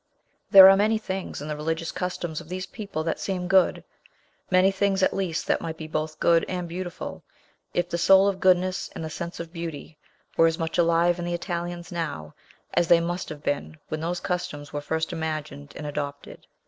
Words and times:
There 0.49 0.67
are 0.67 0.75
many 0.75 0.97
things 0.97 1.43
in 1.43 1.47
the 1.47 1.55
religious 1.55 1.91
customs 1.91 2.41
of 2.41 2.49
these 2.49 2.65
people 2.65 3.03
that 3.03 3.19
seem 3.19 3.47
good; 3.47 3.83
many 4.49 4.71
things, 4.71 5.03
at 5.03 5.13
least, 5.13 5.45
that 5.45 5.61
might 5.61 5.77
be 5.77 5.85
both 5.85 6.19
good 6.19 6.43
and 6.49 6.67
beautiful, 6.67 7.21
if 7.75 7.87
the 7.87 7.99
soul 7.99 8.27
of 8.27 8.39
goodness 8.39 8.89
and 8.95 9.05
the 9.05 9.11
sense 9.11 9.39
of 9.39 9.53
beauty 9.53 9.99
were 10.37 10.47
as 10.47 10.57
much 10.57 10.79
alive 10.79 11.19
in 11.19 11.25
the 11.25 11.35
Italians 11.35 11.91
now 11.91 12.33
as 12.73 12.87
they 12.87 12.99
must 12.99 13.29
have 13.29 13.43
been 13.43 13.77
when 13.89 13.99
those 14.01 14.19
customs 14.19 14.73
were 14.73 14.81
first 14.81 15.13
imagined 15.13 15.73
and 15.75 15.85
adopted. 15.85 16.47